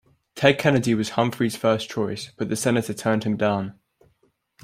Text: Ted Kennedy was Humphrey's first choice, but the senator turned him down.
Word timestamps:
Ted 0.33 0.57
Kennedy 0.57 0.95
was 0.95 1.09
Humphrey's 1.09 1.55
first 1.55 1.87
choice, 1.91 2.31
but 2.35 2.49
the 2.49 2.55
senator 2.55 2.91
turned 2.91 3.23
him 3.23 3.37
down. 3.37 3.77